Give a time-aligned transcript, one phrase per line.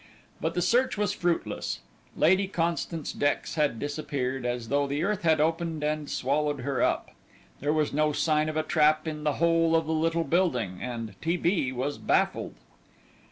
[0.41, 1.81] But the search was fruitless;
[2.17, 7.11] Lady Constance Dex had disappeared as though the earth had opened and swallowed her up.
[7.59, 11.13] There was no sign of a trap in the whole of the little building, and
[11.21, 11.37] T.
[11.37, 11.71] B.
[11.71, 12.55] was baffled.